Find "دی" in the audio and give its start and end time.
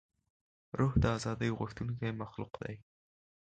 2.63-2.75